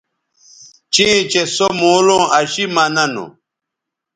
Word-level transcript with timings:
چیئں 0.93 1.19
چہء 1.31 1.45
سو 1.55 1.67
مولوں 1.79 2.23
اشی 2.39 2.63
مہ 2.73 2.85
ننوں 2.93 3.29